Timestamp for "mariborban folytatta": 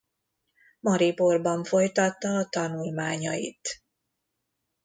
0.79-2.29